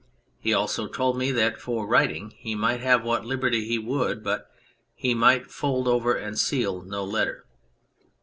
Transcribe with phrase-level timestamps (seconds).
[0.39, 4.49] He also told me that for writing he might have what liberty he would, but
[4.49, 4.59] that
[4.95, 7.45] he might fold over and seal no letter.